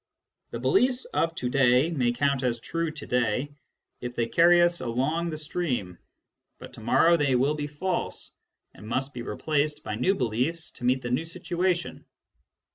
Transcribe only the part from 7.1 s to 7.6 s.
they will